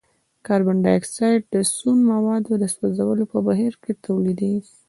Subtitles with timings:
[0.47, 4.73] کاربن ډای اکسايډ د سون موادو د سوځولو په بهیر کې تولیدیږي.